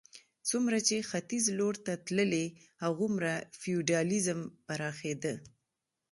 څومره 0.49 0.77
چې 0.87 1.07
ختیځ 1.09 1.45
لور 1.59 1.75
ته 1.85 1.93
تللې 2.05 2.45
هغومره 2.83 3.31
فیوډالېزم 3.59 4.39
پراخېده. 4.65 5.33